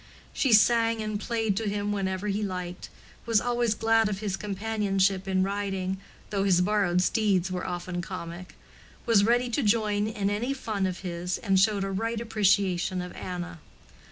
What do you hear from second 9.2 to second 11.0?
ready to join in any fun